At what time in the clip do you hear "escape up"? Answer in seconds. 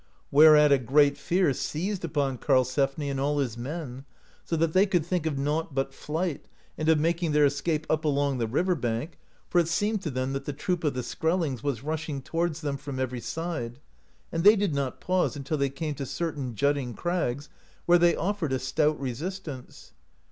7.45-8.03